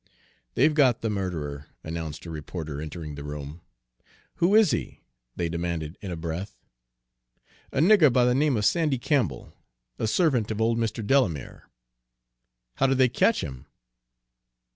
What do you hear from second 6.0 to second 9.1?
in a breath. "A nigger by the name of Sandy